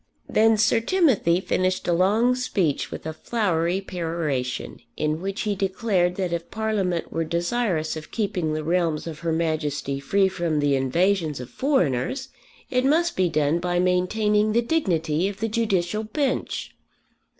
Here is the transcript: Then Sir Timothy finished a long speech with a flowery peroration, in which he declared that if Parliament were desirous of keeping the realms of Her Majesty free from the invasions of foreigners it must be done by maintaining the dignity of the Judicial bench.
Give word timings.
Then 0.27 0.57
Sir 0.57 0.79
Timothy 0.79 1.39
finished 1.39 1.87
a 1.87 1.93
long 1.93 2.33
speech 2.33 2.89
with 2.89 3.05
a 3.05 3.13
flowery 3.13 3.81
peroration, 3.81 4.79
in 4.97 5.21
which 5.21 5.41
he 5.41 5.53
declared 5.55 6.15
that 6.15 6.33
if 6.33 6.49
Parliament 6.49 7.13
were 7.13 7.23
desirous 7.23 7.95
of 7.95 8.09
keeping 8.09 8.53
the 8.53 8.63
realms 8.63 9.05
of 9.05 9.19
Her 9.19 9.31
Majesty 9.31 9.99
free 9.99 10.27
from 10.27 10.59
the 10.59 10.75
invasions 10.75 11.39
of 11.39 11.51
foreigners 11.51 12.29
it 12.71 12.83
must 12.83 13.15
be 13.15 13.29
done 13.29 13.59
by 13.59 13.77
maintaining 13.77 14.53
the 14.53 14.63
dignity 14.63 15.27
of 15.27 15.39
the 15.39 15.47
Judicial 15.47 16.03
bench. 16.03 16.73